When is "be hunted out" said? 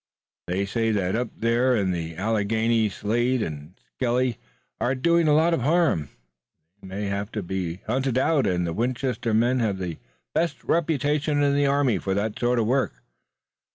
7.43-8.47